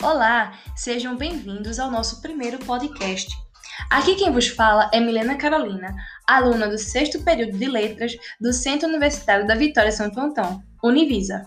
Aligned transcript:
Olá, 0.00 0.56
sejam 0.76 1.16
bem-vindos 1.16 1.80
ao 1.80 1.90
nosso 1.90 2.22
primeiro 2.22 2.56
podcast. 2.60 3.34
Aqui 3.90 4.14
quem 4.14 4.30
vos 4.30 4.46
fala 4.46 4.88
é 4.94 5.00
Milena 5.00 5.36
Carolina, 5.36 5.92
aluna 6.24 6.68
do 6.68 6.78
sexto 6.78 7.24
período 7.24 7.58
de 7.58 7.66
Letras 7.66 8.12
do 8.40 8.52
Centro 8.52 8.88
Universitário 8.88 9.44
da 9.44 9.56
Vitória 9.56 9.90
Santo 9.90 10.20
Antão, 10.20 10.62
Univisa. 10.84 11.44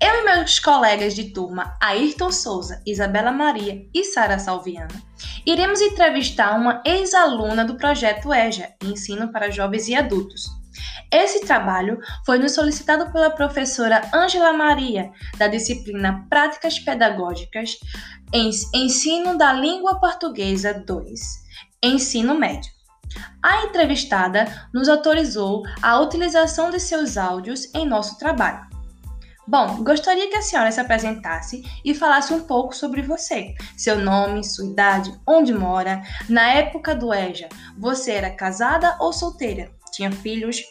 Eu 0.00 0.22
e 0.22 0.24
meus 0.24 0.58
colegas 0.58 1.14
de 1.14 1.34
turma, 1.34 1.76
Ayrton 1.82 2.32
Souza, 2.32 2.82
Isabela 2.86 3.30
Maria 3.30 3.86
e 3.94 4.04
Sara 4.04 4.38
Salviano, 4.38 4.94
iremos 5.44 5.82
entrevistar 5.82 6.58
uma 6.58 6.82
ex-aluna 6.86 7.62
do 7.62 7.76
projeto 7.76 8.32
EJA, 8.32 8.70
Ensino 8.82 9.30
para 9.30 9.50
Jovens 9.50 9.86
e 9.88 9.94
Adultos. 9.94 10.61
Esse 11.10 11.40
trabalho 11.40 11.98
foi 12.24 12.38
nos 12.38 12.52
solicitado 12.52 13.12
pela 13.12 13.30
professora 13.30 14.02
Ângela 14.14 14.52
Maria, 14.52 15.10
da 15.36 15.46
disciplina 15.46 16.26
Práticas 16.28 16.78
Pedagógicas 16.78 17.76
em 18.32 18.50
Ensino 18.74 19.36
da 19.36 19.52
Língua 19.52 20.00
Portuguesa 20.00 20.72
2, 20.72 21.20
Ensino 21.82 22.34
Médio. 22.34 22.70
A 23.42 23.64
entrevistada 23.64 24.68
nos 24.72 24.88
autorizou 24.88 25.62
a 25.82 26.00
utilização 26.00 26.70
de 26.70 26.80
seus 26.80 27.16
áudios 27.16 27.72
em 27.74 27.86
nosso 27.86 28.18
trabalho. 28.18 28.72
Bom, 29.46 29.82
gostaria 29.82 30.30
que 30.30 30.36
a 30.36 30.42
senhora 30.42 30.70
se 30.70 30.80
apresentasse 30.80 31.62
e 31.84 31.94
falasse 31.94 32.32
um 32.32 32.44
pouco 32.44 32.74
sobre 32.74 33.02
você, 33.02 33.54
seu 33.76 33.98
nome, 33.98 34.44
sua 34.44 34.66
idade, 34.66 35.12
onde 35.26 35.52
mora. 35.52 36.00
Na 36.28 36.52
época 36.52 36.94
do 36.94 37.12
EJA, 37.12 37.48
você 37.76 38.12
era 38.12 38.30
casada 38.30 38.96
ou 39.00 39.12
solteira? 39.12 39.70
Tinha 39.92 40.10
filhos? 40.10 40.62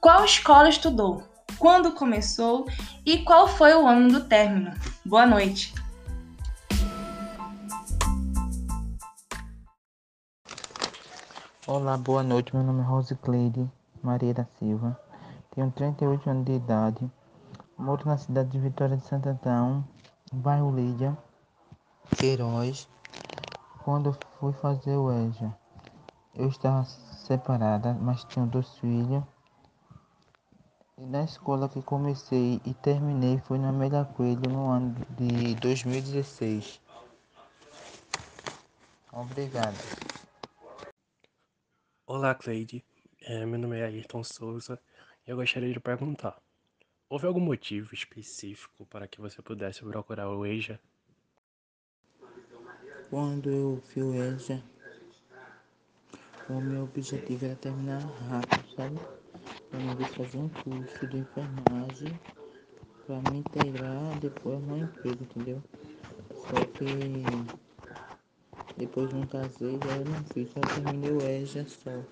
Qual 0.00 0.24
escola 0.24 0.68
estudou? 0.68 1.22
Quando 1.58 1.92
começou? 1.92 2.66
E 3.04 3.24
qual 3.24 3.48
foi 3.48 3.74
o 3.74 3.86
ano 3.86 4.12
do 4.12 4.28
término? 4.28 4.72
Boa 5.04 5.26
noite! 5.26 5.74
Olá, 11.66 11.96
boa 11.96 12.22
noite. 12.22 12.54
Meu 12.54 12.62
nome 12.62 12.82
é 12.82 12.84
Rose 12.84 13.14
Cleide 13.16 13.68
Maria 14.02 14.34
da 14.34 14.46
Silva. 14.58 14.98
Tenho 15.54 15.70
38 15.70 16.30
anos 16.30 16.44
de 16.44 16.52
idade 16.52 17.10
Moro 17.78 18.08
na 18.08 18.18
cidade 18.18 18.50
de 18.50 18.58
Vitória 18.58 18.96
de 18.96 19.04
Santo 19.04 19.28
Antão, 19.28 19.86
bairro 20.32 20.74
Lídia, 20.74 21.16
Queiroz. 22.16 22.88
Quando 23.84 24.18
fui 24.40 24.52
fazer 24.52 24.96
o 24.96 25.12
EJA, 25.12 25.56
eu 26.34 26.48
estava 26.48 26.84
separada, 26.84 27.94
mas 27.94 28.24
tinha 28.24 28.46
dois 28.46 28.76
filhos. 28.78 29.22
E 30.96 31.06
na 31.06 31.24
escola 31.24 31.68
que 31.68 31.80
comecei 31.82 32.60
e 32.64 32.74
terminei 32.74 33.38
foi 33.38 33.58
na 33.58 33.68
Amélia 33.68 34.04
Coelho 34.04 34.50
no 34.50 34.70
ano 34.70 34.94
de 35.10 35.54
2016. 35.56 36.80
Obrigado. 39.12 39.76
Olá, 42.06 42.34
Cleide. 42.34 42.84
É, 43.22 43.44
meu 43.44 43.58
nome 43.58 43.78
é 43.78 43.84
Ayrton 43.84 44.24
Souza 44.24 44.80
e 45.26 45.30
eu 45.30 45.36
gostaria 45.36 45.72
de 45.72 45.80
perguntar. 45.80 46.40
Houve 47.08 47.26
algum 47.26 47.40
motivo 47.40 47.94
específico 47.94 48.84
para 48.86 49.08
que 49.08 49.20
você 49.20 49.40
pudesse 49.40 49.84
procurar 49.84 50.28
o 50.28 50.44
EJA? 50.44 50.78
Quando 53.08 53.50
eu 53.50 53.82
vi 53.88 54.02
o 54.02 54.14
EJA, 54.14 54.62
o 56.48 56.60
meu 56.60 56.84
objetivo 56.84 57.44
era 57.44 57.56
terminar 57.56 58.00
rápido, 58.28 58.64
sabe? 58.74 58.98
Eu 59.72 59.80
não 59.80 59.96
fazer 60.06 60.38
um 60.38 60.48
curso 60.48 61.06
de 61.06 61.18
enfermagem 61.18 62.18
para 63.06 63.30
me 63.30 63.38
integrar 63.38 64.18
depois 64.20 64.60
no 64.62 64.78
emprego, 64.78 65.22
entendeu? 65.24 65.62
Só 66.34 66.64
que 66.78 67.24
depois 68.78 69.12
não 69.12 69.26
casei, 69.26 69.78
já 69.84 69.96
eu 69.96 70.04
não 70.06 70.24
fiz, 70.24 70.50
só 70.52 70.60
terminei 70.60 71.12
o 71.12 71.20
EJA 71.20 71.66
só. 71.68 72.02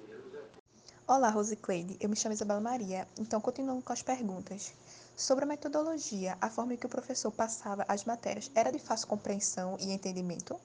Olá, 1.06 1.30
Rosicleide. 1.30 1.96
Eu 2.00 2.08
me 2.08 2.16
chamo 2.16 2.34
Isabela 2.34 2.60
Maria. 2.60 3.06
Então, 3.18 3.40
continuando 3.40 3.82
com 3.82 3.92
as 3.92 4.02
perguntas. 4.02 4.74
Sobre 5.16 5.44
a 5.44 5.48
metodologia, 5.48 6.36
a 6.40 6.50
forma 6.50 6.74
em 6.74 6.76
que 6.76 6.84
o 6.84 6.90
professor 6.90 7.30
passava 7.30 7.86
as 7.88 8.04
matérias 8.04 8.50
era 8.54 8.70
de 8.70 8.78
fácil 8.78 9.06
compreensão 9.06 9.78
e 9.80 9.92
entendimento? 9.92 10.60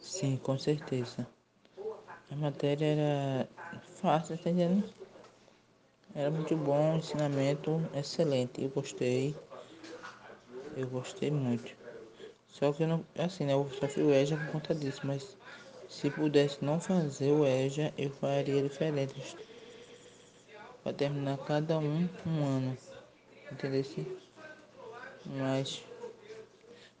Sim, 0.00 0.36
com 0.38 0.58
certeza. 0.58 1.26
A 2.30 2.34
matéria 2.34 2.84
era 2.84 3.48
fácil, 4.00 4.36
tá 4.36 4.50
entendendo? 4.50 4.82
Era 6.14 6.30
muito 6.30 6.56
bom, 6.56 6.96
ensinamento 6.96 7.80
excelente. 7.94 8.62
Eu 8.62 8.68
gostei. 8.70 9.34
Eu 10.76 10.86
gostei 10.88 11.30
muito. 11.30 11.74
Só 12.52 12.72
que 12.72 12.82
eu 12.82 12.88
não. 12.88 13.04
Assim, 13.16 13.44
né? 13.44 13.52
Eu 13.52 13.68
só 13.78 13.86
o 14.00 14.12
EJA 14.12 14.36
por 14.36 14.52
conta 14.52 14.74
disso, 14.74 15.02
mas 15.04 15.36
se 15.88 16.10
pudesse 16.10 16.64
não 16.64 16.80
fazer 16.80 17.32
o 17.32 17.46
EJA, 17.46 17.92
eu 17.96 18.10
faria 18.10 18.62
diferente. 18.62 19.36
Para 20.82 20.92
terminar 20.92 21.38
cada 21.38 21.78
um 21.78 22.08
um 22.26 22.44
ano. 22.44 22.78
Entendeu? 23.52 23.84
Mas 25.24 25.82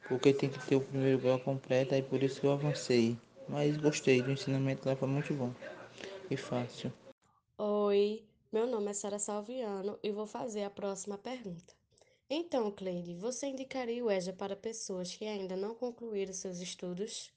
porque 0.04 0.32
tem 0.32 0.48
que 0.48 0.58
ter 0.60 0.76
o 0.76 0.80
primeiro 0.80 1.18
grau 1.18 1.38
completo, 1.38 1.94
aí 1.94 2.02
por 2.02 2.22
isso 2.22 2.46
eu 2.46 2.52
avancei. 2.52 3.16
Mas 3.48 3.76
gostei 3.76 4.22
do 4.22 4.30
ensinamento 4.30 4.88
lá, 4.88 4.96
foi 4.96 5.08
muito 5.08 5.32
bom 5.34 5.52
e 6.30 6.36
fácil. 6.36 6.92
Oi, 7.58 8.24
meu 8.52 8.66
nome 8.66 8.90
é 8.90 8.92
Sara 8.92 9.18
Salviano 9.18 9.98
e 10.02 10.10
vou 10.10 10.26
fazer 10.26 10.64
a 10.64 10.70
próxima 10.70 11.16
pergunta. 11.16 11.74
Então, 12.28 12.70
Cleide, 12.72 13.14
você 13.14 13.46
indicaria 13.46 14.04
o 14.04 14.10
EJA 14.10 14.32
para 14.32 14.56
pessoas 14.56 15.14
que 15.14 15.24
ainda 15.24 15.56
não 15.56 15.74
concluíram 15.74 16.32
seus 16.32 16.58
estudos? 16.58 17.32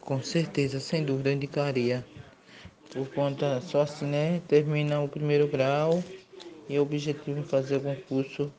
Com 0.00 0.22
certeza, 0.22 0.78
sem 0.80 1.04
dúvida, 1.04 1.30
eu 1.30 1.34
indicaria. 1.34 2.04
Por 2.92 3.08
conta, 3.12 3.60
só 3.60 3.82
assim, 3.82 4.06
né? 4.06 4.40
Termina 4.46 5.00
o 5.00 5.08
primeiro 5.08 5.48
grau 5.48 6.02
e 6.68 6.78
o 6.78 6.82
objetivo 6.82 7.40
é 7.40 7.42
fazer 7.42 7.76
algum 7.76 7.94
curso. 8.02 8.52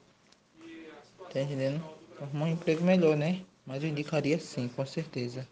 Tá 1.31 1.41
entendendo? 1.41 1.83
Arrumar 2.21 2.45
um 2.45 2.49
emprego 2.49 2.83
melhor, 2.83 3.15
né? 3.15 3.41
Mas 3.65 3.83
eu 3.83 3.89
indicaria 3.89 4.37
sim, 4.39 4.67
com 4.67 4.85
certeza. 4.85 5.47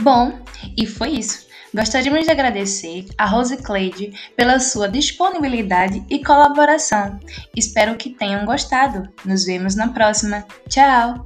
Bom, 0.00 0.38
e 0.76 0.86
foi 0.86 1.10
isso. 1.10 1.48
Gostaríamos 1.74 2.24
de 2.24 2.32
agradecer 2.32 3.06
a 3.16 3.26
Rose 3.26 3.56
Cleide 3.58 4.12
pela 4.36 4.58
sua 4.58 4.88
disponibilidade 4.88 6.04
e 6.10 6.24
colaboração. 6.24 7.20
Espero 7.54 7.96
que 7.96 8.10
tenham 8.10 8.44
gostado. 8.44 9.08
Nos 9.24 9.44
vemos 9.44 9.76
na 9.76 9.88
próxima. 9.88 10.44
Tchau! 10.68 11.24